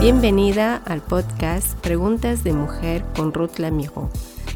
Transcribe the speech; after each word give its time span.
Bienvenida 0.00 0.76
al 0.86 1.02
podcast 1.02 1.78
Preguntas 1.80 2.42
de 2.42 2.54
Mujer 2.54 3.04
con 3.14 3.34
Ruth 3.34 3.58
Lamijo, 3.58 4.08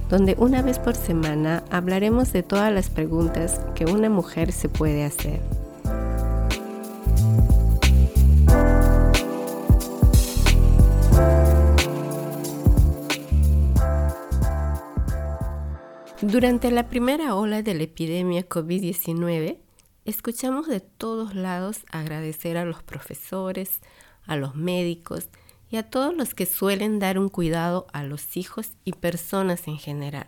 donde 0.08 0.34
una 0.38 0.62
vez 0.62 0.78
por 0.78 0.96
semana 0.96 1.64
hablaremos 1.70 2.32
de 2.32 2.42
todas 2.42 2.72
las 2.72 2.88
preguntas 2.88 3.60
que 3.74 3.84
una 3.84 4.08
mujer 4.08 4.52
se 4.52 4.70
puede 4.70 5.04
hacer. 5.04 5.42
Durante 16.22 16.70
la 16.70 16.88
primera 16.88 17.34
ola 17.34 17.60
de 17.60 17.74
la 17.74 17.82
epidemia 17.82 18.48
COVID-19, 18.48 19.58
escuchamos 20.06 20.68
de 20.68 20.80
todos 20.80 21.34
lados 21.34 21.84
agradecer 21.92 22.56
a 22.56 22.64
los 22.64 22.82
profesores, 22.82 23.82
a 24.26 24.36
los 24.36 24.54
médicos 24.54 25.28
y 25.70 25.76
a 25.76 25.82
todos 25.82 26.14
los 26.14 26.34
que 26.34 26.46
suelen 26.46 26.98
dar 26.98 27.18
un 27.18 27.28
cuidado 27.28 27.86
a 27.92 28.04
los 28.04 28.36
hijos 28.36 28.72
y 28.84 28.92
personas 28.92 29.66
en 29.66 29.78
general. 29.78 30.26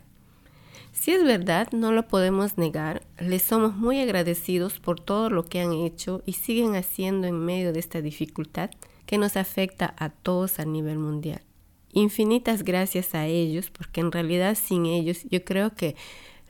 Si 0.92 1.12
es 1.12 1.22
verdad, 1.24 1.68
no 1.72 1.92
lo 1.92 2.08
podemos 2.08 2.56
negar, 2.56 3.02
les 3.18 3.42
somos 3.42 3.76
muy 3.76 4.00
agradecidos 4.00 4.80
por 4.80 4.98
todo 4.98 5.28
lo 5.28 5.44
que 5.44 5.60
han 5.60 5.72
hecho 5.72 6.22
y 6.24 6.32
siguen 6.32 6.74
haciendo 6.74 7.26
en 7.26 7.38
medio 7.38 7.72
de 7.72 7.80
esta 7.80 8.00
dificultad 8.00 8.70
que 9.04 9.18
nos 9.18 9.36
afecta 9.36 9.94
a 9.98 10.08
todos 10.08 10.58
a 10.58 10.64
nivel 10.64 10.98
mundial. 10.98 11.42
Infinitas 11.92 12.62
gracias 12.62 13.14
a 13.14 13.26
ellos, 13.26 13.70
porque 13.70 14.00
en 14.00 14.10
realidad 14.10 14.56
sin 14.60 14.86
ellos 14.86 15.24
yo 15.30 15.44
creo 15.44 15.74
que 15.74 15.96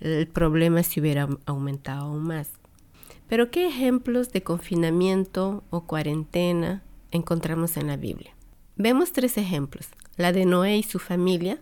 el 0.01 0.27
problema 0.29 0.83
se 0.83 1.01
hubiera 1.01 1.29
aumentado 1.45 2.07
aún 2.07 2.23
más. 2.23 2.51
Pero 3.29 3.51
¿qué 3.51 3.67
ejemplos 3.67 4.33
de 4.33 4.43
confinamiento 4.43 5.65
o 5.71 5.87
cuarentena 5.87 6.83
encontramos 7.11 7.77
en 7.77 7.87
la 7.87 7.97
Biblia. 7.97 8.35
Vemos 8.77 9.13
tres 9.13 9.39
ejemplos, 9.39 9.89
la 10.17 10.33
de 10.33 10.45
Noé 10.45 10.77
y 10.77 10.83
su 10.83 10.99
familia, 10.99 11.61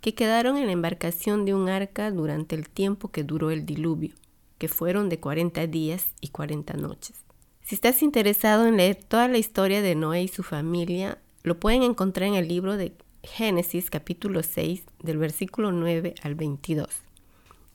que 0.00 0.14
quedaron 0.14 0.56
en 0.56 0.66
la 0.66 0.72
embarcación 0.72 1.44
de 1.44 1.54
un 1.54 1.68
arca 1.68 2.10
durante 2.10 2.54
el 2.54 2.68
tiempo 2.68 3.08
que 3.08 3.24
duró 3.24 3.50
el 3.50 3.66
diluvio, 3.66 4.14
que 4.58 4.68
fueron 4.68 5.08
de 5.08 5.20
40 5.20 5.66
días 5.66 6.08
y 6.20 6.28
40 6.28 6.74
noches. 6.74 7.16
Si 7.62 7.74
estás 7.74 8.02
interesado 8.02 8.66
en 8.66 8.76
leer 8.76 8.96
toda 8.96 9.28
la 9.28 9.38
historia 9.38 9.82
de 9.82 9.94
Noé 9.94 10.22
y 10.22 10.28
su 10.28 10.42
familia, 10.42 11.18
lo 11.42 11.60
pueden 11.60 11.82
encontrar 11.82 12.28
en 12.28 12.34
el 12.34 12.48
libro 12.48 12.76
de 12.76 12.92
Génesis 13.22 13.90
capítulo 13.90 14.42
6 14.42 14.82
del 15.02 15.18
versículo 15.18 15.72
9 15.72 16.14
al 16.22 16.34
22. 16.34 16.88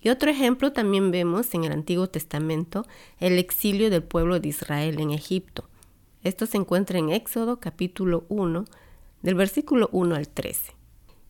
Y 0.02 0.10
otro 0.10 0.30
ejemplo 0.30 0.72
también 0.72 1.12
vemos 1.12 1.54
en 1.54 1.64
el 1.64 1.72
Antiguo 1.72 2.08
Testamento 2.08 2.86
el 3.20 3.40
exilio 3.40 3.90
del 3.90 4.04
pueblo 4.04 4.40
de 4.40 4.50
Israel 4.50 5.00
en 5.00 5.12
Egipto, 5.12 5.68
esto 6.26 6.48
se 6.48 6.58
encuentra 6.58 6.98
en 6.98 7.12
Éxodo 7.12 7.60
capítulo 7.60 8.26
1, 8.30 8.66
del 9.22 9.36
versículo 9.36 9.90
1 9.92 10.16
al 10.16 10.28
13. 10.28 10.74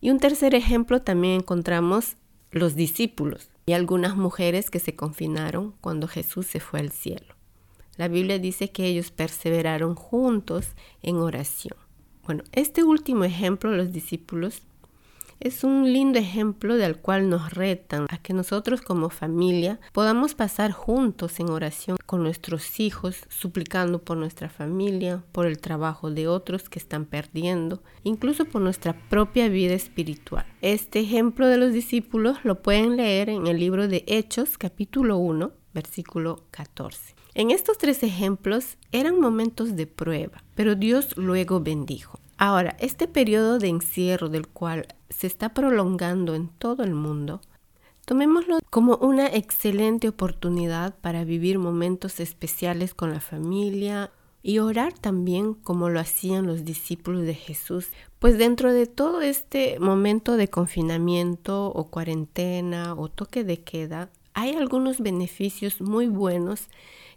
Y 0.00 0.08
un 0.10 0.18
tercer 0.18 0.54
ejemplo 0.54 1.02
también 1.02 1.34
encontramos 1.34 2.16
los 2.50 2.74
discípulos 2.74 3.50
y 3.66 3.74
algunas 3.74 4.16
mujeres 4.16 4.70
que 4.70 4.80
se 4.80 4.96
confinaron 4.96 5.74
cuando 5.82 6.08
Jesús 6.08 6.46
se 6.46 6.60
fue 6.60 6.80
al 6.80 6.92
cielo. 6.92 7.34
La 7.98 8.08
Biblia 8.08 8.38
dice 8.38 8.70
que 8.70 8.86
ellos 8.86 9.10
perseveraron 9.10 9.94
juntos 9.96 10.68
en 11.02 11.16
oración. 11.16 11.76
Bueno, 12.24 12.44
este 12.52 12.82
último 12.82 13.24
ejemplo, 13.24 13.70
los 13.72 13.92
discípulos, 13.92 14.62
es 15.40 15.64
un 15.64 15.92
lindo 15.92 16.18
ejemplo 16.18 16.76
del 16.76 16.96
cual 16.96 17.28
nos 17.28 17.52
retan 17.52 18.06
a 18.08 18.18
que 18.18 18.32
nosotros 18.32 18.80
como 18.80 19.10
familia 19.10 19.78
podamos 19.92 20.34
pasar 20.34 20.72
juntos 20.72 21.38
en 21.40 21.50
oración 21.50 21.96
con 22.06 22.22
nuestros 22.22 22.80
hijos, 22.80 23.24
suplicando 23.28 24.02
por 24.02 24.16
nuestra 24.16 24.48
familia, 24.48 25.22
por 25.32 25.46
el 25.46 25.58
trabajo 25.58 26.10
de 26.10 26.28
otros 26.28 26.68
que 26.68 26.78
están 26.78 27.04
perdiendo, 27.04 27.82
incluso 28.02 28.44
por 28.44 28.62
nuestra 28.62 28.94
propia 29.08 29.48
vida 29.48 29.74
espiritual. 29.74 30.46
Este 30.62 31.00
ejemplo 31.00 31.46
de 31.46 31.58
los 31.58 31.72
discípulos 31.72 32.38
lo 32.44 32.62
pueden 32.62 32.96
leer 32.96 33.28
en 33.28 33.46
el 33.46 33.58
libro 33.58 33.88
de 33.88 34.04
Hechos 34.06 34.58
capítulo 34.58 35.18
1, 35.18 35.52
versículo 35.74 36.44
14. 36.50 37.14
En 37.34 37.50
estos 37.50 37.76
tres 37.76 38.02
ejemplos 38.02 38.78
eran 38.92 39.20
momentos 39.20 39.76
de 39.76 39.86
prueba, 39.86 40.42
pero 40.54 40.74
Dios 40.74 41.16
luego 41.16 41.60
bendijo. 41.60 42.18
Ahora, 42.38 42.76
este 42.80 43.08
periodo 43.08 43.58
de 43.58 43.68
encierro 43.68 44.28
del 44.28 44.46
cual 44.46 44.86
se 45.08 45.26
está 45.26 45.54
prolongando 45.54 46.34
en 46.34 46.48
todo 46.48 46.84
el 46.84 46.94
mundo, 46.94 47.40
tomémoslo 48.04 48.58
como 48.68 48.96
una 48.96 49.26
excelente 49.26 50.08
oportunidad 50.08 50.94
para 51.00 51.24
vivir 51.24 51.58
momentos 51.58 52.20
especiales 52.20 52.92
con 52.92 53.10
la 53.10 53.20
familia 53.20 54.10
y 54.42 54.58
orar 54.58 54.92
también 54.92 55.54
como 55.54 55.88
lo 55.88 55.98
hacían 55.98 56.46
los 56.46 56.64
discípulos 56.64 57.22
de 57.22 57.34
Jesús. 57.34 57.88
Pues 58.18 58.36
dentro 58.36 58.72
de 58.72 58.86
todo 58.86 59.22
este 59.22 59.78
momento 59.80 60.36
de 60.36 60.48
confinamiento 60.48 61.66
o 61.68 61.90
cuarentena 61.90 62.94
o 62.94 63.08
toque 63.08 63.44
de 63.44 63.62
queda, 63.62 64.10
hay 64.34 64.54
algunos 64.54 65.00
beneficios 65.00 65.80
muy 65.80 66.06
buenos 66.06 66.68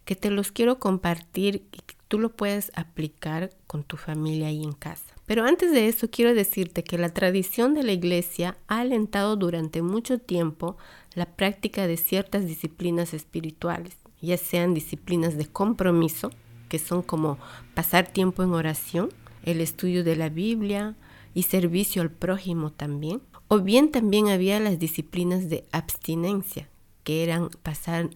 que 0.05 0.15
te 0.15 0.31
los 0.31 0.51
quiero 0.51 0.79
compartir 0.79 1.67
y 1.71 1.81
tú 2.09 2.19
lo 2.19 2.35
puedes 2.35 2.71
aplicar 2.75 3.51
con 3.67 3.83
tu 3.83 3.95
familia 3.95 4.47
ahí 4.47 4.63
en 4.63 4.73
casa. 4.73 5.13
Pero 5.25 5.45
antes 5.45 5.71
de 5.71 5.87
eso 5.87 6.09
quiero 6.09 6.33
decirte 6.33 6.83
que 6.83 6.97
la 6.97 7.09
tradición 7.09 7.75
de 7.75 7.83
la 7.83 7.93
iglesia 7.93 8.57
ha 8.67 8.79
alentado 8.79 9.35
durante 9.35 9.81
mucho 9.83 10.17
tiempo 10.17 10.75
la 11.13 11.27
práctica 11.27 11.87
de 11.87 11.97
ciertas 11.97 12.47
disciplinas 12.47 13.13
espirituales, 13.13 13.95
ya 14.21 14.37
sean 14.37 14.73
disciplinas 14.73 15.37
de 15.37 15.45
compromiso, 15.45 16.31
que 16.67 16.79
son 16.79 17.03
como 17.03 17.37
pasar 17.75 18.07
tiempo 18.07 18.43
en 18.43 18.53
oración, 18.53 19.09
el 19.43 19.61
estudio 19.61 20.03
de 20.03 20.15
la 20.15 20.29
Biblia 20.29 20.95
y 21.35 21.43
servicio 21.43 22.01
al 22.01 22.11
prójimo 22.11 22.71
también, 22.71 23.21
o 23.47 23.59
bien 23.59 23.91
también 23.91 24.29
había 24.29 24.59
las 24.59 24.79
disciplinas 24.79 25.47
de 25.47 25.63
abstinencia, 25.71 26.69
que 27.03 27.23
eran 27.23 27.49
pasar 27.61 28.09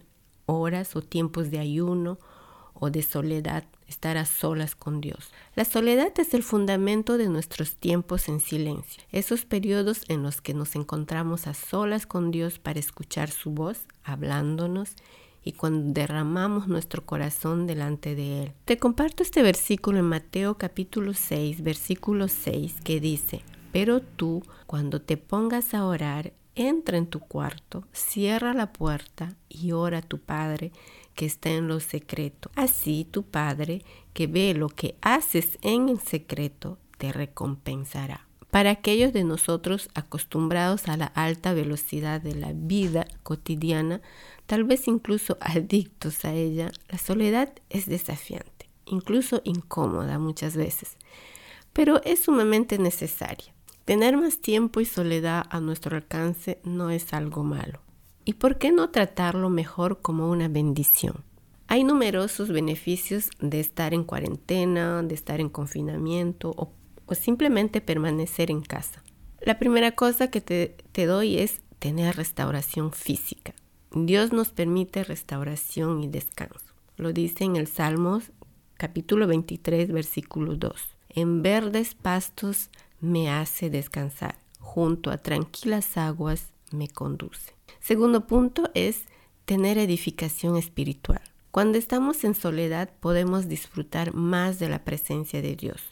horas 0.46 0.96
o 0.96 1.02
tiempos 1.02 1.52
de 1.52 1.60
ayuno 1.60 2.18
o 2.74 2.90
de 2.90 3.02
soledad 3.02 3.64
estar 3.88 4.16
a 4.16 4.26
solas 4.26 4.74
con 4.74 5.00
Dios. 5.00 5.30
La 5.54 5.64
soledad 5.64 6.12
es 6.18 6.34
el 6.34 6.42
fundamento 6.42 7.16
de 7.16 7.28
nuestros 7.28 7.76
tiempos 7.76 8.28
en 8.28 8.40
silencio, 8.40 9.02
esos 9.12 9.44
periodos 9.44 10.02
en 10.08 10.22
los 10.22 10.40
que 10.40 10.54
nos 10.54 10.74
encontramos 10.74 11.46
a 11.46 11.54
solas 11.54 12.06
con 12.06 12.30
Dios 12.30 12.58
para 12.58 12.80
escuchar 12.80 13.30
su 13.30 13.50
voz 13.50 13.86
hablándonos 14.02 14.96
y 15.44 15.52
cuando 15.52 15.92
derramamos 15.92 16.68
nuestro 16.68 17.04
corazón 17.04 17.66
delante 17.66 18.14
de 18.14 18.44
Él. 18.44 18.52
Te 18.64 18.78
comparto 18.78 19.22
este 19.22 19.42
versículo 19.42 19.98
en 19.98 20.06
Mateo 20.06 20.56
capítulo 20.56 21.12
6, 21.12 21.62
versículo 21.62 22.28
6, 22.28 22.76
que 22.82 22.98
dice, 22.98 23.42
pero 23.72 24.00
tú, 24.00 24.42
cuando 24.66 25.02
te 25.02 25.16
pongas 25.16 25.74
a 25.74 25.84
orar, 25.84 26.32
entra 26.54 26.96
en 26.96 27.06
tu 27.06 27.20
cuarto, 27.20 27.84
cierra 27.92 28.54
la 28.54 28.72
puerta 28.72 29.34
y 29.48 29.72
ora 29.72 29.98
a 29.98 30.02
tu 30.02 30.18
Padre 30.18 30.72
que 31.14 31.26
está 31.26 31.50
en 31.50 31.68
lo 31.68 31.80
secreto. 31.80 32.50
Así 32.54 33.06
tu 33.10 33.22
Padre, 33.22 33.82
que 34.12 34.26
ve 34.26 34.54
lo 34.54 34.68
que 34.68 34.96
haces 35.00 35.58
en 35.62 35.88
el 35.88 36.00
secreto, 36.00 36.78
te 36.98 37.12
recompensará. 37.12 38.26
Para 38.50 38.70
aquellos 38.70 39.12
de 39.12 39.24
nosotros 39.24 39.88
acostumbrados 39.94 40.86
a 40.86 40.96
la 40.96 41.06
alta 41.06 41.54
velocidad 41.54 42.20
de 42.20 42.36
la 42.36 42.52
vida 42.54 43.04
cotidiana, 43.24 44.00
tal 44.46 44.62
vez 44.62 44.86
incluso 44.86 45.36
adictos 45.40 46.24
a 46.24 46.32
ella, 46.34 46.70
la 46.88 46.98
soledad 46.98 47.52
es 47.68 47.86
desafiante, 47.86 48.68
incluso 48.86 49.42
incómoda 49.44 50.20
muchas 50.20 50.56
veces, 50.56 50.96
pero 51.72 52.00
es 52.04 52.20
sumamente 52.20 52.78
necesaria. 52.78 53.52
Tener 53.84 54.16
más 54.16 54.38
tiempo 54.38 54.80
y 54.80 54.84
soledad 54.84 55.44
a 55.50 55.60
nuestro 55.60 55.96
alcance 55.96 56.58
no 56.62 56.90
es 56.90 57.12
algo 57.12 57.42
malo. 57.42 57.83
¿Y 58.26 58.34
por 58.34 58.56
qué 58.56 58.72
no 58.72 58.88
tratarlo 58.88 59.50
mejor 59.50 60.00
como 60.00 60.30
una 60.30 60.48
bendición? 60.48 61.24
Hay 61.66 61.84
numerosos 61.84 62.48
beneficios 62.48 63.28
de 63.38 63.60
estar 63.60 63.92
en 63.92 64.04
cuarentena, 64.04 65.02
de 65.02 65.14
estar 65.14 65.40
en 65.40 65.50
confinamiento 65.50 66.54
o, 66.56 66.72
simplemente 67.14 67.82
permanecer 67.82 68.50
en 68.50 68.62
casa. 68.62 69.02
La 69.40 69.58
primera 69.58 69.92
cosa 69.92 70.30
que 70.30 70.40
te, 70.40 70.76
te 70.92 71.04
doy 71.04 71.38
es 71.38 71.60
tener 71.78 72.16
restauración 72.16 72.92
física. 72.92 73.54
Dios 73.92 74.32
nos 74.32 74.48
permite 74.48 75.04
restauración 75.04 76.02
y 76.02 76.08
descanso. 76.08 76.64
Lo 76.96 77.12
dice 77.12 77.44
en 77.44 77.56
el 77.56 77.66
Salmos 77.66 78.32
capítulo 78.78 79.26
23 79.26 79.92
versículo 79.92 80.56
2. 80.56 80.72
En 81.10 81.42
verdes 81.42 81.94
pastos 81.94 82.70
me 83.00 83.30
hace 83.30 83.68
descansar, 83.68 84.38
junto 84.60 85.10
a 85.10 85.18
tranquilas 85.18 85.96
aguas 85.98 86.48
me 86.72 86.88
conduce. 86.88 87.52
Segundo 87.84 88.26
punto 88.26 88.70
es 88.72 89.02
tener 89.44 89.76
edificación 89.76 90.56
espiritual. 90.56 91.20
Cuando 91.50 91.76
estamos 91.76 92.24
en 92.24 92.34
soledad 92.34 92.88
podemos 92.98 93.46
disfrutar 93.46 94.14
más 94.14 94.58
de 94.58 94.70
la 94.70 94.84
presencia 94.84 95.42
de 95.42 95.54
Dios, 95.54 95.82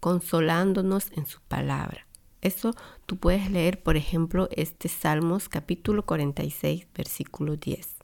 consolándonos 0.00 1.12
en 1.12 1.26
su 1.26 1.40
palabra. 1.42 2.04
Eso 2.40 2.74
tú 3.06 3.16
puedes 3.16 3.48
leer, 3.48 3.80
por 3.80 3.96
ejemplo, 3.96 4.48
este 4.50 4.88
Salmos 4.88 5.48
capítulo 5.48 6.04
46, 6.04 6.88
versículo 6.96 7.54
10. 7.54 7.98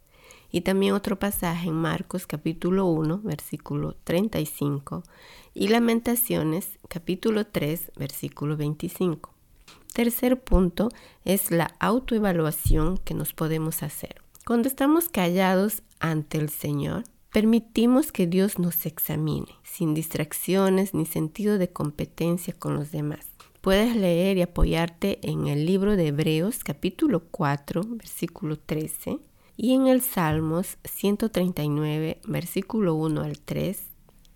y 0.53 0.61
también 0.61 0.95
otro 0.95 1.19
pasaje 1.19 1.67
en 1.67 1.75
Marcos 1.75 2.29
capítulo 2.29 2.87
1, 2.87 3.23
versículo 3.25 3.97
35 4.05 5.03
y 5.53 5.67
Lamentaciones 5.67 6.79
capítulo 6.89 7.45
3, 7.45 7.91
versículo 7.97 8.57
25. 8.57 9.36
Tercer 9.97 10.39
punto 10.39 10.91
es 11.25 11.51
la 11.51 11.75
autoevaluación 11.81 12.99
que 12.99 13.15
nos 13.15 13.33
podemos 13.33 13.83
hacer. 13.83 14.17
Cuando 14.45 14.69
estamos 14.69 15.09
callados 15.09 15.81
ante 16.01 16.37
el 16.37 16.51
Señor, 16.51 17.05
permitimos 17.33 18.13
que 18.13 18.27
Dios 18.27 18.59
nos 18.59 18.85
examine, 18.85 19.47
sin 19.63 19.95
distracciones 19.95 20.93
ni 20.93 21.07
sentido 21.07 21.57
de 21.57 21.71
competencia 21.71 22.53
con 22.53 22.75
los 22.75 22.91
demás. 22.91 23.27
Puedes 23.63 23.97
leer 23.97 24.37
y 24.37 24.43
apoyarte 24.43 25.19
en 25.23 25.47
el 25.47 25.65
libro 25.65 25.97
de 25.97 26.09
Hebreos 26.09 26.63
capítulo 26.63 27.21
4, 27.31 27.81
versículo 27.87 28.59
13 28.59 29.19
y 29.57 29.73
en 29.73 29.87
el 29.87 30.03
Salmos 30.03 30.77
139, 30.85 32.21
versículo 32.27 32.97
1 32.97 33.23
al 33.23 33.39
3, 33.39 33.81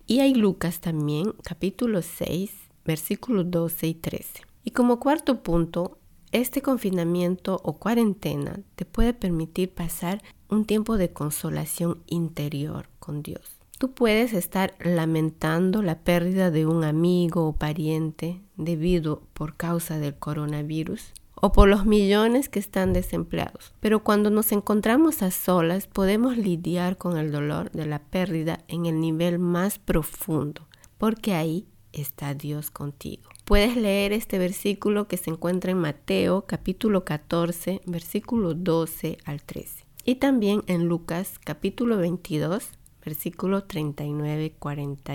y 0.07 0.21
hay 0.21 0.33
Lucas 0.33 0.79
también, 0.79 1.35
capítulo 1.43 2.01
6, 2.01 2.51
versículos 2.83 3.51
12 3.51 3.85
y 3.85 3.93
13. 3.93 4.50
Y 4.63 4.71
como 4.71 4.99
cuarto 4.99 5.43
punto, 5.43 5.97
este 6.31 6.61
confinamiento 6.61 7.59
o 7.63 7.77
cuarentena 7.77 8.61
te 8.75 8.85
puede 8.85 9.13
permitir 9.13 9.73
pasar 9.73 10.21
un 10.49 10.65
tiempo 10.65 10.97
de 10.97 11.11
consolación 11.11 12.03
interior 12.07 12.87
con 12.99 13.23
Dios. 13.23 13.57
Tú 13.77 13.93
puedes 13.93 14.33
estar 14.33 14.75
lamentando 14.79 15.81
la 15.81 15.99
pérdida 15.99 16.51
de 16.51 16.67
un 16.67 16.83
amigo 16.83 17.47
o 17.47 17.53
pariente 17.53 18.39
debido 18.55 19.23
por 19.33 19.55
causa 19.57 19.97
del 19.97 20.13
coronavirus 20.13 21.13
o 21.33 21.51
por 21.51 21.67
los 21.67 21.87
millones 21.87 22.47
que 22.47 22.59
están 22.59 22.93
desempleados. 22.93 23.73
Pero 23.79 24.03
cuando 24.03 24.29
nos 24.29 24.51
encontramos 24.51 25.23
a 25.23 25.31
solas 25.31 25.87
podemos 25.87 26.37
lidiar 26.37 26.97
con 26.97 27.17
el 27.17 27.31
dolor 27.31 27.71
de 27.71 27.87
la 27.87 27.99
pérdida 27.99 28.59
en 28.67 28.85
el 28.85 28.99
nivel 28.99 29.39
más 29.39 29.79
profundo, 29.79 30.67
porque 30.99 31.33
ahí 31.33 31.65
está 31.91 32.35
Dios 32.35 32.69
contigo. 32.69 33.30
Puedes 33.51 33.75
leer 33.75 34.13
este 34.13 34.39
versículo 34.39 35.09
que 35.09 35.17
se 35.17 35.29
encuentra 35.29 35.71
en 35.71 35.77
Mateo 35.77 36.45
capítulo 36.47 37.03
14, 37.03 37.81
versículo 37.85 38.53
12 38.53 39.17
al 39.25 39.43
13. 39.43 39.83
Y 40.05 40.15
también 40.15 40.63
en 40.67 40.87
Lucas 40.87 41.37
capítulo 41.37 41.97
22, 41.97 42.69
versículo 43.03 43.65
39 43.65 44.53
40 44.57 45.13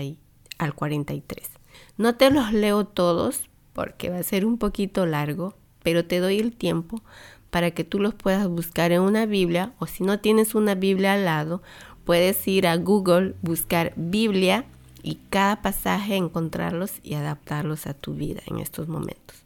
al 0.59 0.75
43. 0.75 1.49
No 1.97 2.13
te 2.13 2.29
los 2.29 2.53
leo 2.53 2.85
todos 2.85 3.49
porque 3.73 4.11
va 4.11 4.19
a 4.19 4.23
ser 4.23 4.45
un 4.45 4.59
poquito 4.59 5.07
largo, 5.07 5.55
pero 5.81 6.05
te 6.05 6.19
doy 6.19 6.37
el 6.37 6.55
tiempo 6.55 7.01
para 7.49 7.71
que 7.71 7.85
tú 7.85 7.97
los 7.97 8.13
puedas 8.13 8.47
buscar 8.47 8.91
en 8.91 9.01
una 9.01 9.25
Biblia 9.25 9.73
o 9.79 9.87
si 9.87 10.03
no 10.03 10.19
tienes 10.19 10.53
una 10.53 10.75
Biblia 10.75 11.13
al 11.13 11.25
lado, 11.25 11.63
puedes 12.05 12.47
ir 12.47 12.67
a 12.67 12.77
Google, 12.77 13.33
buscar 13.41 13.93
Biblia 13.95 14.67
y 15.07 15.19
cada 15.29 15.61
pasaje 15.61 16.17
encontrarlos 16.17 16.95
y 17.01 17.13
adaptarlos 17.13 17.87
a 17.87 17.93
tu 17.93 18.13
vida 18.13 18.41
en 18.45 18.59
estos 18.59 18.89
momentos. 18.89 19.37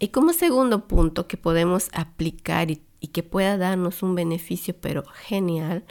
Y 0.00 0.08
como 0.08 0.32
segundo 0.32 0.88
punto 0.88 1.28
que 1.28 1.36
podemos 1.36 1.88
aplicar 1.92 2.72
y, 2.72 2.82
que 3.12 3.22
pueda 3.22 3.56
darnos 3.56 4.02
un 4.02 4.16
beneficio 4.16 4.74
pero 4.80 5.04
genial, 5.04 5.84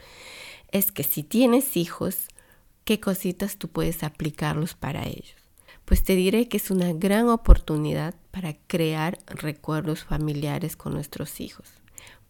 es 0.72 0.92
que 0.92 1.04
si 1.04 1.24
tienes 1.24 1.78
hijos, 1.78 2.28
¿qué 2.84 3.00
cositas 3.00 3.58
tú 3.58 3.70
puedes 3.70 4.04
aplicarlos 4.04 4.74
para 4.74 5.08
ellos? 5.08 5.36
pues 5.86 6.04
te 6.04 6.16
diré 6.16 6.48
que 6.48 6.56
es 6.56 6.72
una 6.72 6.94
gran 6.94 7.28
oportunidad 7.28 8.16
para 8.32 8.54
crear 8.68 9.20
recuerdos 9.28 10.06
familiares 10.06 10.78
con 10.78 10.94
nuestros 10.94 11.42
hijos. 11.42 11.68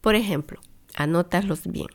Por 0.00 0.16
ejemplo, 0.16 0.60
anótalos 0.96 1.68
bien. 1.68 1.86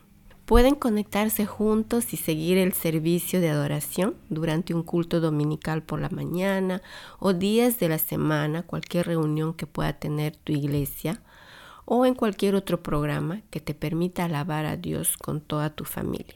Pueden 0.50 0.74
conectarse 0.74 1.46
juntos 1.46 2.12
y 2.12 2.16
seguir 2.16 2.58
el 2.58 2.72
servicio 2.72 3.40
de 3.40 3.50
adoración 3.50 4.16
durante 4.30 4.74
un 4.74 4.82
culto 4.82 5.20
dominical 5.20 5.84
por 5.84 6.00
la 6.00 6.08
mañana 6.08 6.82
o 7.20 7.32
días 7.32 7.78
de 7.78 7.88
la 7.88 7.98
semana, 7.98 8.64
cualquier 8.64 9.06
reunión 9.06 9.54
que 9.54 9.68
pueda 9.68 9.92
tener 9.92 10.34
tu 10.34 10.52
iglesia 10.52 11.22
o 11.84 12.04
en 12.04 12.16
cualquier 12.16 12.56
otro 12.56 12.82
programa 12.82 13.42
que 13.50 13.60
te 13.60 13.74
permita 13.74 14.24
alabar 14.24 14.66
a 14.66 14.76
Dios 14.76 15.16
con 15.16 15.40
toda 15.40 15.70
tu 15.70 15.84
familia. 15.84 16.34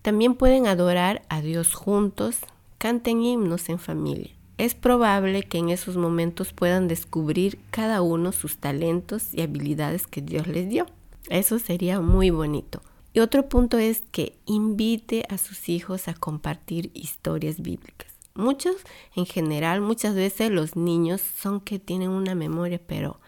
También 0.00 0.36
pueden 0.36 0.66
adorar 0.66 1.20
a 1.28 1.42
Dios 1.42 1.74
juntos, 1.74 2.38
canten 2.78 3.20
himnos 3.20 3.68
en 3.68 3.78
familia 3.78 4.30
es 4.56 4.74
probable 4.74 5.42
que 5.42 5.58
en 5.58 5.68
esos 5.68 5.98
momentos 5.98 6.54
puedan 6.54 6.88
descubrir 6.88 7.58
cada 7.70 8.00
uno 8.00 8.32
sus 8.32 8.56
talentos 8.56 9.34
y 9.34 9.42
habilidades 9.42 10.06
que 10.06 10.22
Dios 10.22 10.46
les 10.46 10.66
dio. 10.70 10.86
Eso 11.28 11.58
sería 11.58 12.00
muy 12.00 12.30
bonito. 12.30 12.80
Y 13.12 13.20
otro 13.20 13.48
punto 13.48 13.78
es 13.78 14.02
que 14.12 14.38
invite 14.46 15.24
a 15.28 15.38
sus 15.38 15.68
hijos 15.68 16.08
a 16.08 16.14
compartir 16.14 16.90
historias 16.94 17.60
bíblicas. 17.60 18.14
Muchos, 18.34 18.76
en 19.16 19.26
general, 19.26 19.80
muchas 19.80 20.14
veces 20.14 20.50
los 20.50 20.76
niños 20.76 21.20
son 21.20 21.60
que 21.60 21.78
tienen 21.78 22.10
una 22.10 22.34
memoria, 22.34 22.80
pero 22.86 23.20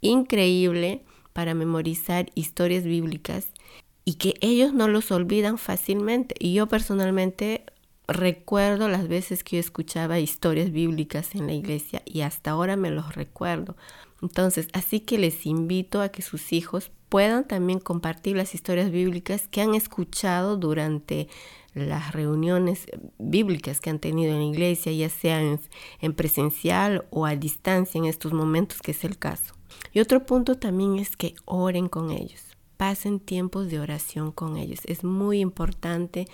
increíble 0.00 1.04
para 1.32 1.54
memorizar 1.54 2.30
historias 2.34 2.84
bíblicas 2.84 3.48
y 4.04 4.14
que 4.14 4.34
ellos 4.40 4.72
no 4.72 4.86
los 4.86 5.10
olvidan 5.10 5.58
fácilmente. 5.58 6.34
Y 6.38 6.54
yo 6.54 6.68
personalmente 6.68 7.64
recuerdo 8.06 8.88
las 8.88 9.08
veces 9.08 9.44
que 9.44 9.56
yo 9.56 9.60
escuchaba 9.60 10.18
historias 10.18 10.70
bíblicas 10.70 11.34
en 11.34 11.46
la 11.46 11.52
iglesia 11.52 12.02
y 12.04 12.20
hasta 12.20 12.50
ahora 12.50 12.76
me 12.76 12.90
los 12.90 13.14
recuerdo. 13.14 13.76
Entonces, 14.22 14.68
así 14.72 15.00
que 15.00 15.18
les 15.18 15.46
invito 15.46 16.00
a 16.00 16.08
que 16.08 16.22
sus 16.22 16.52
hijos 16.52 16.90
puedan 17.08 17.46
también 17.46 17.78
compartir 17.78 18.36
las 18.36 18.54
historias 18.54 18.90
bíblicas 18.90 19.48
que 19.48 19.60
han 19.60 19.74
escuchado 19.74 20.56
durante 20.56 21.28
las 21.74 22.12
reuniones 22.12 22.86
bíblicas 23.18 23.80
que 23.80 23.90
han 23.90 23.98
tenido 23.98 24.32
en 24.32 24.38
la 24.38 24.44
iglesia, 24.44 24.92
ya 24.92 25.08
sea 25.08 25.40
en, 25.40 25.60
en, 26.00 26.14
presencial 26.14 27.04
o 27.10 27.26
a 27.26 27.36
distancia 27.36 27.98
en 27.98 28.04
estos 28.04 28.32
momentos, 28.32 28.80
que 28.80 28.92
es 28.92 29.04
el 29.04 29.18
caso. 29.18 29.54
Y 29.92 30.00
otro 30.00 30.24
punto 30.24 30.56
también 30.56 30.98
es 30.98 31.16
que 31.16 31.34
oren 31.44 31.88
con 31.88 32.10
ellos 32.10 32.53
pasen 32.76 33.20
tiempos 33.20 33.70
de 33.70 33.80
oración 33.80 34.32
con 34.32 34.56
ellos. 34.56 34.80
Es 34.84 35.04
muy 35.04 35.40
importante 35.40 36.26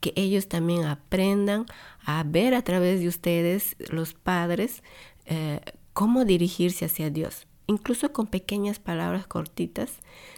que 0.00 0.12
ellos 0.16 0.48
también 0.48 0.84
aprendan 0.84 1.66
a 2.04 2.22
ver 2.24 2.54
a 2.54 2.62
través 2.62 3.00
de 3.00 3.08
ustedes, 3.08 3.76
los 3.90 4.14
padres, 4.14 4.82
eh, 5.26 5.60
cómo 5.92 6.24
dirigirse 6.24 6.84
hacia 6.84 7.10
Dios. 7.10 7.46
Incluso 7.66 8.12
con 8.12 8.26
pequeñas 8.26 8.78
palabras 8.78 9.26
cortitas, 9.26 9.92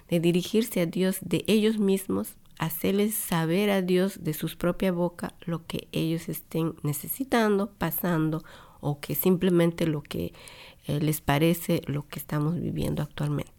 de 0.08 0.20
dirigirse 0.20 0.80
a 0.80 0.86
Dios 0.86 1.18
de 1.22 1.44
ellos 1.46 1.78
mismos, 1.78 2.34
hacerles 2.58 3.14
saber 3.14 3.70
a 3.70 3.82
Dios 3.82 4.22
de 4.22 4.34
su 4.34 4.48
propia 4.56 4.92
boca 4.92 5.34
lo 5.44 5.66
que 5.66 5.88
ellos 5.92 6.28
estén 6.28 6.74
necesitando, 6.82 7.70
pasando 7.78 8.44
o 8.80 9.00
que 9.00 9.14
simplemente 9.14 9.86
lo 9.86 10.02
que 10.02 10.32
eh, 10.86 11.00
les 11.00 11.20
parece 11.20 11.82
lo 11.86 12.06
que 12.06 12.18
estamos 12.18 12.60
viviendo 12.60 13.02
actualmente. 13.02 13.53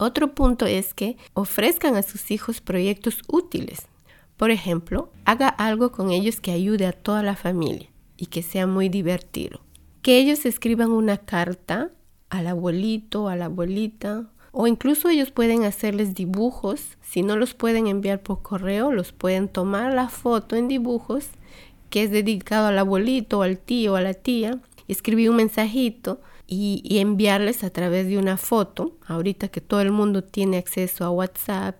Otro 0.00 0.34
punto 0.34 0.64
es 0.64 0.94
que 0.94 1.18
ofrezcan 1.34 1.94
a 1.94 2.02
sus 2.02 2.30
hijos 2.30 2.62
proyectos 2.62 3.20
útiles. 3.28 3.86
Por 4.38 4.50
ejemplo, 4.50 5.12
haga 5.26 5.48
algo 5.48 5.92
con 5.92 6.10
ellos 6.10 6.40
que 6.40 6.52
ayude 6.52 6.86
a 6.86 6.92
toda 6.92 7.22
la 7.22 7.36
familia 7.36 7.90
y 8.16 8.26
que 8.26 8.42
sea 8.42 8.66
muy 8.66 8.88
divertido. 8.88 9.60
Que 10.00 10.16
ellos 10.16 10.46
escriban 10.46 10.90
una 10.90 11.18
carta 11.18 11.90
al 12.30 12.46
abuelito, 12.46 13.28
a 13.28 13.36
la 13.36 13.44
abuelita, 13.44 14.30
o 14.52 14.66
incluso 14.66 15.10
ellos 15.10 15.32
pueden 15.32 15.64
hacerles 15.64 16.14
dibujos. 16.14 16.96
Si 17.02 17.22
no 17.22 17.36
los 17.36 17.52
pueden 17.52 17.86
enviar 17.86 18.22
por 18.22 18.40
correo, 18.40 18.92
los 18.92 19.12
pueden 19.12 19.48
tomar 19.48 19.92
la 19.92 20.08
foto 20.08 20.56
en 20.56 20.66
dibujos 20.66 21.28
que 21.90 22.04
es 22.04 22.10
dedicado 22.10 22.68
al 22.68 22.78
abuelito, 22.78 23.42
al 23.42 23.58
tío, 23.58 23.96
a 23.96 24.00
la 24.00 24.14
tía, 24.14 24.60
y 24.86 24.92
escribir 24.92 25.28
un 25.28 25.36
mensajito 25.36 26.22
y, 26.52 26.98
enviarles 26.98 27.62
a 27.62 27.70
través 27.70 28.08
de 28.08 28.18
una 28.18 28.36
foto. 28.36 28.96
Ahorita 29.06 29.48
que 29.48 29.60
todo 29.60 29.80
el 29.80 29.92
mundo 29.92 30.22
tiene 30.24 30.58
acceso 30.58 31.04
a 31.04 31.10
WhatsApp, 31.10 31.76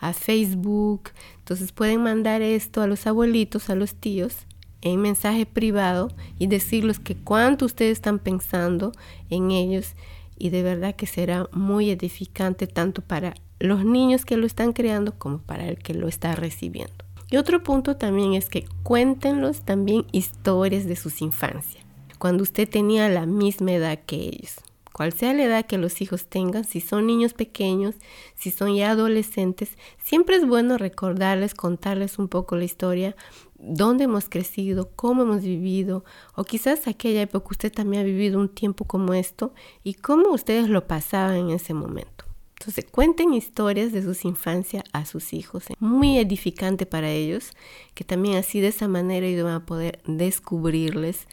a 0.00 0.14
Facebook, 0.14 1.10
entonces 1.38 1.72
pueden 1.72 2.02
mandar 2.02 2.40
esto 2.40 2.80
a 2.80 2.86
los 2.86 3.06
abuelitos, 3.06 3.68
a 3.68 3.74
los 3.74 3.94
tíos 3.94 4.46
en 4.80 5.00
mensaje 5.00 5.46
privado 5.46 6.10
y 6.38 6.46
decirles 6.46 6.98
que 6.98 7.14
cuánto 7.14 7.66
ustedes 7.66 7.92
están 7.92 8.18
pensando 8.18 8.92
en 9.30 9.50
ellos 9.50 9.94
y 10.38 10.50
de 10.50 10.62
verdad 10.62 10.96
que 10.96 11.06
será 11.06 11.48
muy 11.52 11.90
edificante 11.90 12.66
tanto 12.66 13.02
para 13.02 13.34
los 13.60 13.84
niños 13.84 14.24
que 14.24 14.36
lo 14.36 14.46
están 14.46 14.72
creando 14.72 15.12
como 15.18 15.38
para 15.38 15.68
el 15.68 15.78
que 15.78 15.94
lo 15.94 16.08
está 16.08 16.34
recibiendo. 16.34 16.92
Y 17.30 17.36
otro 17.36 17.62
punto 17.62 17.96
también 17.96 18.34
es 18.34 18.48
que 18.48 18.66
cuéntenlos 18.82 19.62
también 19.62 20.04
historias 20.12 20.86
de 20.86 20.96
sus 20.96 21.22
infancias 21.22 21.83
cuando 22.18 22.42
usted 22.42 22.68
tenía 22.68 23.08
la 23.08 23.26
misma 23.26 23.72
edad 23.72 23.98
que 24.06 24.16
ellos. 24.16 24.56
Cual 24.92 25.12
sea 25.12 25.34
la 25.34 25.42
edad 25.42 25.66
que 25.66 25.76
los 25.76 26.00
hijos 26.00 26.26
tengan, 26.26 26.62
si 26.62 26.80
son 26.80 27.08
niños 27.08 27.34
pequeños, 27.34 27.96
si 28.36 28.52
son 28.52 28.76
ya 28.76 28.92
adolescentes, 28.92 29.76
siempre 30.02 30.36
es 30.36 30.46
bueno 30.46 30.78
recordarles, 30.78 31.52
contarles 31.54 32.16
un 32.20 32.28
poco 32.28 32.54
la 32.54 32.62
historia, 32.62 33.16
dónde 33.58 34.04
hemos 34.04 34.28
crecido, 34.28 34.90
cómo 34.94 35.22
hemos 35.22 35.42
vivido, 35.42 36.04
o 36.36 36.44
quizás 36.44 36.86
aquella 36.86 37.22
época 37.22 37.48
usted 37.50 37.72
también 37.72 38.02
ha 38.02 38.06
vivido 38.06 38.38
un 38.38 38.48
tiempo 38.48 38.84
como 38.84 39.14
esto 39.14 39.52
y 39.82 39.94
cómo 39.94 40.30
ustedes 40.30 40.68
lo 40.68 40.86
pasaban 40.86 41.38
en 41.38 41.50
ese 41.50 41.74
momento. 41.74 42.24
Entonces, 42.60 42.86
cuenten 42.90 43.34
historias 43.34 43.92
de 43.92 44.02
sus 44.02 44.24
infancias 44.24 44.84
a 44.92 45.04
sus 45.04 45.32
hijos. 45.32 45.64
Muy 45.80 46.18
edificante 46.18 46.86
para 46.86 47.10
ellos, 47.10 47.50
que 47.94 48.04
también 48.04 48.36
así 48.36 48.60
de 48.60 48.68
esa 48.68 48.86
manera 48.88 49.26
ellos 49.26 49.44
van 49.44 49.54
a 49.54 49.66
poder 49.66 50.00
descubrirles 50.06 51.26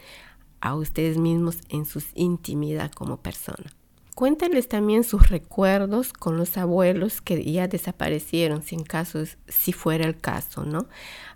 a 0.62 0.76
ustedes 0.76 1.18
mismos 1.18 1.58
en 1.70 1.86
su 1.86 2.02
intimidad 2.16 2.92
como 2.92 3.18
persona. 3.18 3.74
Cuéntales 4.16 4.68
también 4.68 5.04
sus 5.04 5.30
recuerdos 5.30 6.14
con 6.14 6.38
los 6.38 6.58
abuelos 6.58 7.22
que 7.22 7.44
ya 7.50 7.68
desaparecieron, 7.68 8.62
si 8.62 8.76
en 8.76 8.84
caso, 8.84 9.24
si 9.48 9.74
fuera 9.74 10.06
el 10.06 10.18
caso, 10.18 10.64
¿no? 10.64 10.86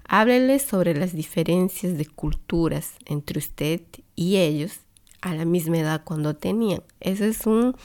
Hábleles 0.07 0.61
sobre 0.61 0.93
las 0.93 1.13
diferencias 1.13 1.97
de 1.97 2.05
culturas 2.05 2.93
entre 3.05 3.39
usted 3.39 3.81
y 4.15 4.37
ellos 4.37 4.81
a 5.21 5.33
la 5.33 5.45
misma 5.45 5.79
edad 5.79 6.03
cuando 6.03 6.35
tenían. 6.35 6.83
Esa 6.99 7.25
es 7.25 7.47
un, 7.47 7.75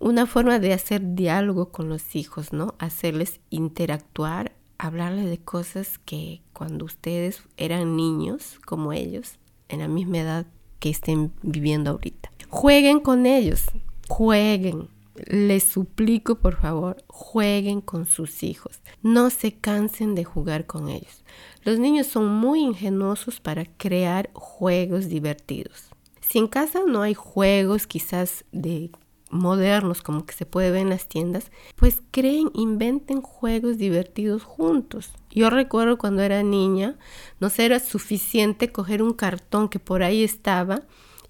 una 0.00 0.26
forma 0.26 0.58
de 0.58 0.72
hacer 0.72 1.14
diálogo 1.14 1.70
con 1.70 1.88
los 1.88 2.16
hijos, 2.16 2.52
¿no? 2.52 2.74
Hacerles 2.78 3.40
interactuar, 3.50 4.56
hablarles 4.78 5.26
de 5.26 5.38
cosas 5.38 5.98
que 5.98 6.42
cuando 6.52 6.86
ustedes 6.86 7.42
eran 7.56 7.96
niños 7.96 8.58
como 8.64 8.92
ellos, 8.92 9.38
en 9.68 9.80
la 9.80 9.88
misma 9.88 10.18
edad 10.18 10.46
estén 10.90 11.32
viviendo 11.42 11.90
ahorita. 11.90 12.30
Jueguen 12.48 13.00
con 13.00 13.26
ellos, 13.26 13.64
jueguen. 14.08 14.88
Les 15.24 15.64
suplico, 15.64 16.36
por 16.36 16.60
favor, 16.60 17.02
jueguen 17.06 17.80
con 17.80 18.04
sus 18.04 18.42
hijos. 18.42 18.80
No 19.02 19.30
se 19.30 19.52
cansen 19.52 20.14
de 20.14 20.24
jugar 20.24 20.66
con 20.66 20.90
ellos. 20.90 21.24
Los 21.62 21.78
niños 21.78 22.06
son 22.06 22.28
muy 22.28 22.60
ingenuosos 22.60 23.40
para 23.40 23.64
crear 23.64 24.30
juegos 24.34 25.08
divertidos. 25.08 25.88
Si 26.20 26.38
en 26.38 26.48
casa 26.48 26.80
no 26.86 27.02
hay 27.02 27.14
juegos 27.14 27.86
quizás 27.86 28.44
de 28.52 28.90
modernos 29.30 30.02
como 30.02 30.24
que 30.24 30.34
se 30.34 30.46
puede 30.46 30.70
ver 30.70 30.82
en 30.82 30.90
las 30.90 31.08
tiendas, 31.08 31.50
pues 31.76 32.02
creen, 32.10 32.50
inventen 32.54 33.20
juegos 33.20 33.78
divertidos 33.78 34.42
juntos. 34.42 35.10
Yo 35.30 35.50
recuerdo 35.50 35.98
cuando 35.98 36.22
era 36.22 36.42
niña, 36.42 36.96
no 37.40 37.48
era 37.58 37.80
suficiente 37.80 38.72
coger 38.72 39.02
un 39.02 39.12
cartón 39.12 39.68
que 39.68 39.78
por 39.78 40.02
ahí 40.02 40.22
estaba 40.22 40.82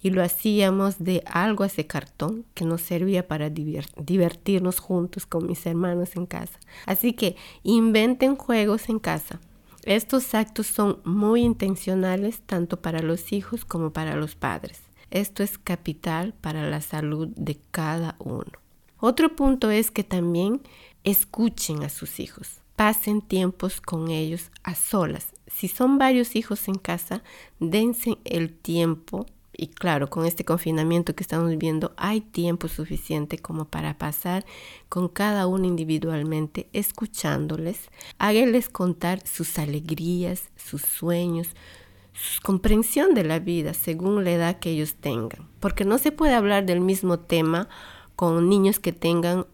y 0.03 0.11
lo 0.11 0.23
hacíamos 0.23 0.99
de 0.99 1.23
algo 1.27 1.65
a 1.65 1.67
ese 1.67 1.87
cartón 1.87 2.45
que 2.55 2.65
nos 2.65 2.83
servía 2.83 3.27
para 3.27 3.51
divertirnos 3.51 4.79
juntos 4.79 5.27
con 5.27 5.47
mis 5.47 5.65
hermanos 5.67 6.17
en 6.17 6.27
casa. 6.27 6.59
Así 6.85 7.13
que 7.13 7.37
inventen 7.63 8.37
juegos 8.37 8.89
en 8.89 8.99
casa. 8.99 9.41
Estos 9.85 10.35
actos 10.35 10.67
son 10.67 11.01
muy 11.05 11.43
intencionales 11.43 12.41
tanto 12.45 12.81
para 12.81 13.03
los 13.03 13.33
hijos 13.33 13.65
como 13.65 13.93
para 13.93 14.17
los 14.17 14.35
padres. 14.35 14.86
Esto 15.17 15.43
es 15.43 15.57
capital 15.57 16.35
para 16.43 16.69
la 16.69 16.83
salud 16.83 17.29
de 17.37 17.59
cada 17.71 18.17
uno. 18.19 18.53
Otro 18.99 19.35
punto 19.35 19.71
es 19.71 19.91
que 19.91 20.05
también 20.05 20.61
escuchen 21.05 21.83
a 21.85 21.89
sus 21.89 22.21
hijos. 22.21 22.61
Pasen 22.77 23.23
tiempos 23.23 23.81
con 23.81 24.11
ellos 24.11 24.51
a 24.63 24.75
solas. 24.75 25.29
Si 25.47 25.69
son 25.69 25.97
varios 25.97 26.37
hijos 26.37 26.69
en 26.69 26.75
casa, 26.75 27.23
dense 27.61 28.19
el 28.25 28.53
tiempo 28.53 29.25
y 29.57 29.69
claro, 29.69 30.11
con 30.11 30.27
este 30.27 30.45
confinamiento 30.45 31.15
que 31.15 31.23
estamos 31.23 31.49
viviendo, 31.49 31.95
hay 31.97 32.21
tiempo 32.21 32.69
suficiente 32.69 33.39
como 33.39 33.65
para 33.65 33.97
pasar 33.97 34.45
con 34.91 35.09
cada 35.09 35.47
uno 35.47 35.65
individualmente, 35.65 36.69
escuchándoles, 36.75 37.89
háganles 38.19 38.69
contar 38.69 39.27
sus 39.27 39.59
alegrías, 39.59 40.51
sus 40.57 40.83
sueños, 40.83 41.49
comprensión 42.43 43.15
de 43.15 43.25
la 43.25 43.39
vida 43.39 43.75
según 43.75 44.25
la 44.25 44.33
edad 44.33 44.59
que 44.59 44.71
ellos 44.71 44.95
tengan. 44.95 45.49
Porque 45.61 45.85
no 45.85 45.99
se 45.99 46.13
puede 46.13 46.35
hablar 46.35 46.67
del 46.67 46.81
mismo 46.81 47.19
tema 47.19 47.69
con 48.17 48.49
niños 48.49 48.81
que 48.81 48.93
tengan 48.93 49.47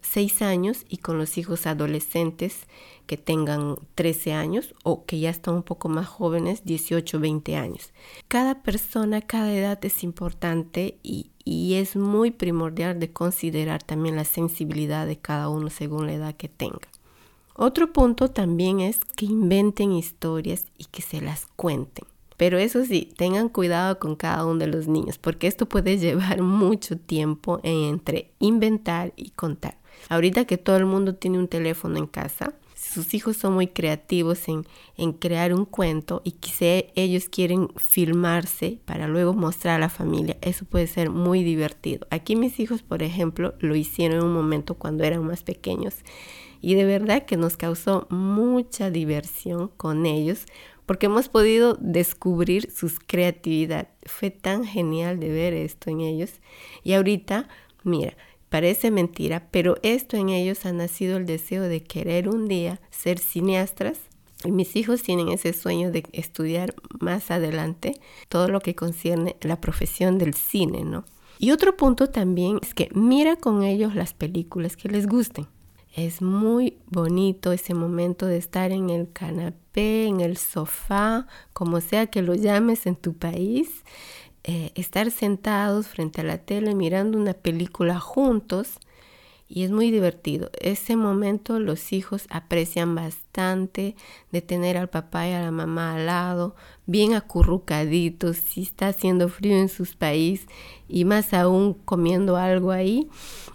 6 0.00 0.40
eh, 0.40 0.44
años 0.44 0.86
y 0.88 0.96
con 0.96 1.18
los 1.18 1.36
hijos 1.36 1.66
adolescentes 1.66 2.66
que 3.06 3.18
tengan 3.18 3.76
13 3.94 4.32
años 4.32 4.74
o 4.84 5.04
que 5.04 5.20
ya 5.20 5.30
están 5.30 5.54
un 5.54 5.62
poco 5.62 5.88
más 5.88 6.06
jóvenes, 6.06 6.64
18, 6.64 7.20
20 7.20 7.56
años. 7.56 7.92
Cada 8.28 8.62
persona, 8.62 9.20
cada 9.20 9.52
edad 9.52 9.84
es 9.84 10.02
importante 10.02 10.98
y, 11.02 11.30
y 11.44 11.74
es 11.74 11.96
muy 11.96 12.30
primordial 12.30 12.98
de 13.00 13.12
considerar 13.12 13.82
también 13.82 14.16
la 14.16 14.24
sensibilidad 14.24 15.06
de 15.06 15.18
cada 15.18 15.48
uno 15.48 15.68
según 15.68 16.06
la 16.06 16.14
edad 16.14 16.36
que 16.36 16.48
tenga. 16.48 16.88
Otro 17.62 17.92
punto 17.92 18.30
también 18.30 18.80
es 18.80 19.00
que 19.16 19.26
inventen 19.26 19.92
historias 19.92 20.64
y 20.78 20.86
que 20.86 21.02
se 21.02 21.20
las 21.20 21.44
cuenten. 21.56 22.06
Pero 22.38 22.56
eso 22.56 22.86
sí, 22.86 23.12
tengan 23.18 23.50
cuidado 23.50 23.98
con 23.98 24.16
cada 24.16 24.46
uno 24.46 24.60
de 24.60 24.66
los 24.66 24.88
niños, 24.88 25.18
porque 25.18 25.46
esto 25.46 25.68
puede 25.68 25.98
llevar 25.98 26.40
mucho 26.40 26.96
tiempo 26.96 27.60
entre 27.62 28.30
inventar 28.38 29.12
y 29.14 29.28
contar. 29.32 29.76
Ahorita 30.08 30.46
que 30.46 30.56
todo 30.56 30.78
el 30.78 30.86
mundo 30.86 31.16
tiene 31.16 31.38
un 31.38 31.48
teléfono 31.48 31.98
en 31.98 32.06
casa, 32.06 32.54
sus 32.74 33.12
hijos 33.12 33.36
son 33.36 33.52
muy 33.52 33.66
creativos 33.66 34.48
en, 34.48 34.64
en 34.96 35.12
crear 35.12 35.52
un 35.52 35.66
cuento 35.66 36.22
y 36.24 36.30
quizá 36.30 36.86
ellos 36.94 37.28
quieren 37.28 37.68
filmarse 37.76 38.78
para 38.86 39.06
luego 39.06 39.34
mostrar 39.34 39.76
a 39.76 39.80
la 39.80 39.90
familia, 39.90 40.38
eso 40.40 40.64
puede 40.64 40.86
ser 40.86 41.10
muy 41.10 41.44
divertido. 41.44 42.06
Aquí 42.08 42.36
mis 42.36 42.58
hijos, 42.58 42.80
por 42.80 43.02
ejemplo, 43.02 43.52
lo 43.58 43.76
hicieron 43.76 44.20
en 44.20 44.24
un 44.24 44.32
momento 44.32 44.76
cuando 44.76 45.04
eran 45.04 45.26
más 45.26 45.42
pequeños 45.42 45.96
y 46.60 46.74
de 46.74 46.84
verdad 46.84 47.24
que 47.24 47.36
nos 47.36 47.56
causó 47.56 48.06
mucha 48.10 48.90
diversión 48.90 49.68
con 49.76 50.06
ellos 50.06 50.46
porque 50.90 51.06
hemos 51.06 51.28
podido 51.28 51.78
descubrir 51.80 52.68
su 52.72 52.90
creatividad. 53.06 53.90
Fue 54.06 54.32
tan 54.32 54.64
genial 54.64 55.20
de 55.20 55.28
ver 55.28 55.54
esto 55.54 55.88
en 55.88 56.00
ellos. 56.00 56.40
Y 56.82 56.94
ahorita, 56.94 57.48
mira, 57.84 58.16
parece 58.48 58.90
mentira, 58.90 59.46
pero 59.52 59.76
esto 59.84 60.16
en 60.16 60.30
ellos 60.30 60.66
ha 60.66 60.72
nacido 60.72 61.16
el 61.16 61.26
deseo 61.26 61.62
de 61.62 61.84
querer 61.84 62.28
un 62.28 62.48
día 62.48 62.80
ser 62.90 63.20
cineastas. 63.20 64.00
Y 64.44 64.50
mis 64.50 64.74
hijos 64.74 65.04
tienen 65.04 65.28
ese 65.28 65.52
sueño 65.52 65.92
de 65.92 66.02
estudiar 66.10 66.74
más 66.98 67.30
adelante 67.30 67.94
todo 68.28 68.48
lo 68.48 68.58
que 68.60 68.74
concierne 68.74 69.36
la 69.42 69.60
profesión 69.60 70.18
del 70.18 70.34
cine, 70.34 70.82
¿no? 70.82 71.04
Y 71.38 71.52
otro 71.52 71.76
punto 71.76 72.08
también 72.08 72.58
es 72.62 72.74
que 72.74 72.88
mira 72.92 73.36
con 73.36 73.62
ellos 73.62 73.94
las 73.94 74.12
películas 74.12 74.76
que 74.76 74.88
les 74.88 75.06
gusten. 75.06 75.46
Es 75.94 76.22
muy 76.22 76.78
bonito 76.86 77.52
ese 77.52 77.74
momento 77.74 78.26
de 78.26 78.36
estar 78.36 78.70
en 78.70 78.90
el 78.90 79.10
canapé, 79.12 80.06
en 80.06 80.20
el 80.20 80.36
sofá, 80.36 81.26
como 81.52 81.80
sea 81.80 82.06
que 82.06 82.22
lo 82.22 82.34
llames 82.34 82.86
en 82.86 82.94
tu 82.94 83.14
país, 83.14 83.84
eh, 84.44 84.70
estar 84.76 85.10
sentados 85.10 85.88
frente 85.88 86.20
a 86.20 86.24
la 86.24 86.38
tele 86.38 86.74
mirando 86.74 87.18
una 87.18 87.34
película 87.34 87.98
juntos 87.98 88.78
y 89.52 89.64
es 89.64 89.72
muy 89.72 89.90
divertido. 89.90 90.48
Ese 90.60 90.94
momento 90.94 91.58
los 91.58 91.92
hijos 91.92 92.26
aprecian 92.30 92.94
bastante 92.94 93.96
de 94.30 94.42
tener 94.42 94.76
al 94.76 94.88
papá 94.88 95.26
y 95.26 95.32
a 95.32 95.42
la 95.42 95.50
mamá 95.50 95.96
al 95.96 96.06
lado, 96.06 96.54
bien 96.86 97.14
acurrucaditos, 97.14 98.36
si 98.36 98.62
está 98.62 98.86
haciendo 98.86 99.28
frío 99.28 99.56
en 99.56 99.68
sus 99.68 99.96
países 99.96 100.46
y 100.88 101.04
más 101.04 101.34
aún 101.34 101.74
comiendo 101.74 102.36
algo 102.36 102.70
ahí, 102.70 103.10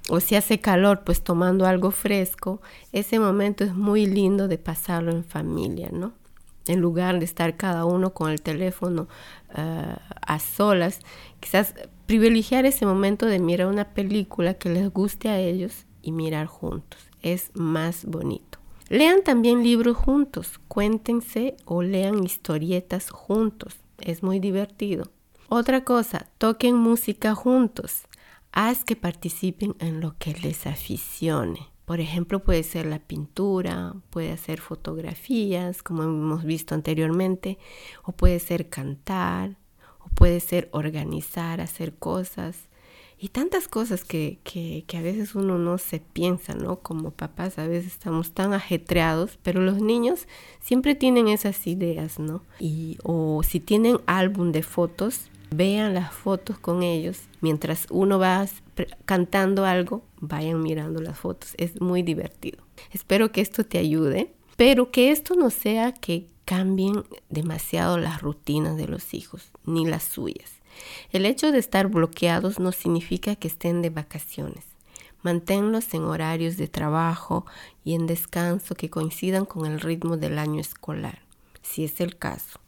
o 0.09 0.19
si 0.19 0.35
hace 0.35 0.59
calor, 0.59 1.03
pues 1.05 1.23
tomando 1.23 1.65
algo 1.65 1.91
fresco. 1.91 2.61
Ese 2.91 3.17
momento 3.17 3.63
es 3.63 3.73
muy 3.73 4.05
lindo 4.05 4.49
de 4.49 4.57
pasarlo 4.57 5.11
en 5.11 5.23
familia, 5.23 5.89
¿no? 5.93 6.11
En 6.67 6.81
lugar 6.81 7.19
de 7.19 7.25
estar 7.25 7.55
cada 7.55 7.85
uno 7.85 8.13
con 8.13 8.31
el 8.31 8.41
teléfono 8.41 9.07
eh, 9.55 9.95
a 10.27 10.39
solas, 10.39 10.99
quizás 11.39 11.73
privilegiar 12.05 12.65
ese 12.65 12.85
momento 12.85 13.27
de 13.27 13.39
mirar 13.39 13.67
una 13.67 13.93
película 13.93 14.55
que 14.55 14.69
les 14.69 14.91
guste 14.91 15.29
a 15.29 15.39
ellos 15.39 15.84
y 16.05 16.11
mirar 16.11 16.45
juntos. 16.45 17.01
Es 17.21 17.51
más 17.53 18.05
bonito. 18.05 18.59
Lean 18.87 19.23
también 19.23 19.63
libros 19.63 19.97
juntos, 19.97 20.59
cuéntense 20.67 21.57
o 21.65 21.81
lean 21.81 22.23
historietas 22.23 23.09
juntos. 23.09 23.75
Es 23.99 24.21
muy 24.21 24.39
divertido. 24.39 25.11
Otra 25.49 25.83
cosa, 25.83 26.29
toquen 26.37 26.75
música 26.77 27.33
juntos. 27.33 28.03
Haz 28.51 28.85
que 28.85 28.95
participen 28.95 29.75
en 29.79 30.01
lo 30.01 30.15
que 30.19 30.33
les 30.33 30.67
aficione. 30.67 31.67
Por 31.85 31.99
ejemplo, 31.99 32.43
puede 32.43 32.63
ser 32.63 32.85
la 32.85 32.99
pintura, 32.99 33.95
puede 34.11 34.37
ser 34.37 34.61
fotografías, 34.61 35.83
como 35.83 36.03
hemos 36.03 36.43
visto 36.43 36.75
anteriormente, 36.75 37.57
o 38.03 38.11
puede 38.11 38.39
ser 38.39 38.69
cantar, 38.69 39.57
puede 40.15 40.39
ser 40.39 40.69
organizar, 40.71 41.61
hacer 41.61 41.95
cosas 41.95 42.69
y 43.17 43.29
tantas 43.29 43.67
cosas 43.67 44.03
que, 44.03 44.39
que, 44.43 44.85
a 44.97 45.01
veces 45.01 45.35
uno 45.35 45.57
no 45.57 45.77
se 45.77 45.99
piensa, 45.99 46.53
¿no? 46.53 46.79
Como 46.79 47.11
papás 47.11 47.57
a 47.57 47.67
veces 47.67 47.93
estamos 47.93 48.33
tan 48.33 48.53
ajetreados, 48.53 49.39
pero 49.41 49.61
los 49.61 49.81
niños 49.81 50.27
siempre 50.59 50.95
tienen 50.95 51.27
esas 51.27 51.65
ideas, 51.65 52.19
¿no? 52.19 52.43
Y, 52.59 52.97
o 53.03 53.41
si 53.43 53.59
tienen 53.59 53.99
álbum 54.05 54.51
de 54.51 54.63
fotos, 54.63 55.29
vean 55.49 55.93
las 55.93 56.13
fotos 56.13 56.59
con 56.59 56.83
ellos. 56.83 57.21
Mientras 57.41 57.87
uno 57.89 58.19
va 58.19 58.45
cantando 59.05 59.65
algo, 59.65 60.03
vayan 60.19 60.61
mirando 60.61 61.01
las 61.01 61.17
fotos. 61.17 61.53
Es 61.57 61.79
muy 61.79 62.03
divertido. 62.03 62.63
Espero 62.91 63.31
que 63.31 63.41
esto 63.41 63.65
te 63.65 63.77
ayude, 63.77 64.33
pero 64.57 64.91
que 64.91 65.11
esto 65.11 65.35
no 65.35 65.49
sea 65.49 65.93
que 65.93 66.27
cambien 66.43 67.03
demasiado 67.29 67.97
las 67.97 68.21
rutinas 68.21 68.77
de 68.77 68.87
los 68.87 69.13
hijos, 69.13 69.51
ni 69.65 69.85
las 69.85 70.03
suyas. 70.03 70.54
El 71.11 71.25
hecho 71.25 71.51
de 71.51 71.59
estar 71.59 71.87
bloqueados 71.87 72.59
no 72.59 72.71
significa 72.71 73.35
que 73.35 73.47
estén 73.47 73.81
de 73.81 73.89
vacaciones. 73.89 74.65
Manténlos 75.21 75.93
en 75.93 76.03
horarios 76.03 76.57
de 76.57 76.67
trabajo 76.67 77.45
y 77.83 77.95
en 77.95 78.05
descanso 78.05 78.75
que 78.75 78.89
coincidan 78.89 79.45
con 79.45 79.65
el 79.65 79.79
ritmo 79.79 80.17
del 80.17 80.37
año 80.37 80.61
escolar, 80.61 81.19
si 81.61 81.85
es 81.85 81.99
el 81.99 82.17
caso. 82.17 82.59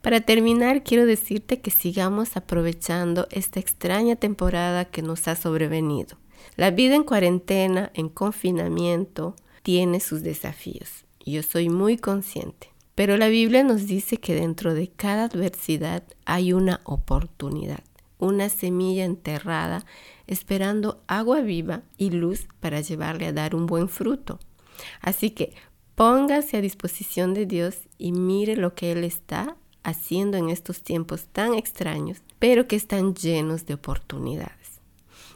Para 0.00 0.20
terminar, 0.20 0.84
quiero 0.84 1.06
decirte 1.06 1.60
que 1.60 1.70
sigamos 1.70 2.36
aprovechando 2.36 3.26
esta 3.30 3.58
extraña 3.58 4.16
temporada 4.16 4.84
que 4.84 5.00
nos 5.00 5.26
ha 5.28 5.34
sobrevenido. 5.34 6.18
La 6.56 6.70
vida 6.70 6.94
en 6.94 7.04
cuarentena, 7.04 7.90
en 7.94 8.10
confinamiento, 8.10 9.34
tiene 9.62 10.00
sus 10.00 10.22
desafíos. 10.22 11.06
Yo 11.24 11.42
soy 11.42 11.70
muy 11.70 11.96
consciente. 11.96 12.73
Pero 12.94 13.16
la 13.16 13.28
Biblia 13.28 13.64
nos 13.64 13.86
dice 13.86 14.18
que 14.18 14.34
dentro 14.34 14.72
de 14.74 14.88
cada 14.88 15.24
adversidad 15.24 16.04
hay 16.24 16.52
una 16.52 16.80
oportunidad, 16.84 17.82
una 18.18 18.48
semilla 18.48 19.04
enterrada 19.04 19.84
esperando 20.26 21.02
agua 21.06 21.40
viva 21.40 21.82
y 21.98 22.10
luz 22.10 22.46
para 22.60 22.80
llevarle 22.80 23.26
a 23.26 23.32
dar 23.32 23.54
un 23.54 23.66
buen 23.66 23.88
fruto. 23.88 24.38
Así 25.00 25.30
que 25.30 25.54
póngase 25.96 26.56
a 26.56 26.60
disposición 26.60 27.34
de 27.34 27.46
Dios 27.46 27.88
y 27.98 28.12
mire 28.12 28.56
lo 28.56 28.74
que 28.74 28.92
Él 28.92 29.02
está 29.04 29.56
haciendo 29.82 30.36
en 30.36 30.48
estos 30.48 30.82
tiempos 30.82 31.26
tan 31.26 31.54
extraños, 31.54 32.22
pero 32.38 32.66
que 32.66 32.76
están 32.76 33.14
llenos 33.14 33.66
de 33.66 33.74
oportunidades. 33.74 34.80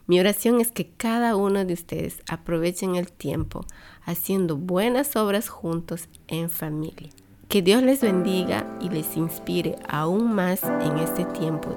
Mi 0.06 0.18
oración 0.20 0.60
es 0.60 0.72
que 0.72 0.88
cada 0.88 1.36
uno 1.36 1.64
de 1.64 1.74
ustedes 1.74 2.22
aprovechen 2.28 2.94
el 2.94 3.12
tiempo 3.12 3.66
haciendo 4.04 4.56
buenas 4.56 5.16
obras 5.16 5.50
juntos 5.50 6.08
en 6.28 6.48
familia. 6.48 7.10
Que 7.48 7.62
Dios 7.62 7.82
les 7.82 8.00
bendiga 8.00 8.66
y 8.80 8.88
les 8.90 9.16
inspire 9.16 9.76
aún 9.88 10.34
más 10.34 10.62
en 10.62 10.98
este 10.98 11.24
tiempo. 11.24 11.76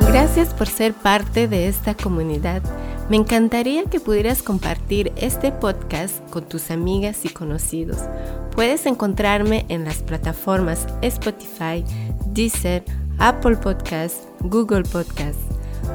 Gracias 0.00 0.54
por 0.54 0.68
ser 0.68 0.94
parte 0.94 1.48
de 1.48 1.68
esta 1.68 1.94
comunidad 1.94 2.62
me 3.10 3.18
encantaría 3.18 3.84
que 3.84 4.00
pudieras 4.00 4.42
compartir 4.42 5.12
este 5.16 5.52
podcast 5.52 6.26
con 6.30 6.44
tus 6.48 6.70
amigas 6.70 7.26
y 7.26 7.28
conocidos. 7.28 7.98
Puedes 8.52 8.86
encontrarme 8.86 9.66
en 9.68 9.84
las 9.84 10.02
plataformas 10.02 10.86
Spotify, 11.02 11.84
Deezer, 12.28 12.82
Apple 13.18 13.56
Podcasts, 13.56 14.26
Google 14.40 14.84
Podcasts. 14.84 15.53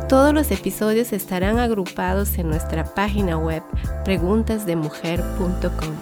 Todos 0.10 0.34
los 0.34 0.50
episodios 0.50 1.14
estarán 1.14 1.60
agrupados 1.60 2.40
en 2.40 2.50
nuestra 2.50 2.84
página 2.84 3.38
web 3.38 3.62
preguntasdemujer.com. 4.06 5.94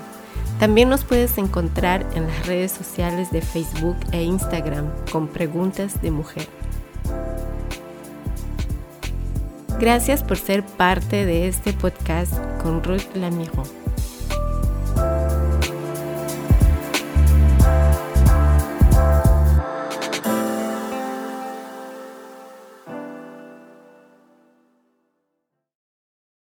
También 0.62 0.88
nos 0.88 1.04
puedes 1.04 1.38
encontrar 1.38 2.06
en 2.16 2.26
las 2.26 2.48
redes 2.48 2.72
sociales 2.72 3.32
de 3.32 3.42
Facebook 3.42 3.98
e 4.14 4.24
Instagram 4.24 4.90
con 5.12 5.28
Preguntas 5.28 6.02
de 6.02 6.12
Mujer. 6.12 6.48
Gracias 9.78 10.24
por 10.24 10.38
ser 10.38 10.64
parte 10.64 11.26
de 11.26 11.50
este 11.50 11.74
podcast 11.74 12.34
con 12.62 12.82
Ruth 12.86 13.14
Lamiro. 13.14 13.87